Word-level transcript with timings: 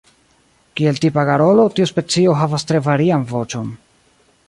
Kiel 0.79 0.97
tipa 1.03 1.27
garolo, 1.31 1.67
tiu 1.77 1.89
specio 1.91 2.35
havas 2.43 2.69
tre 2.73 2.85
varian 2.91 3.31
voĉon. 3.35 3.73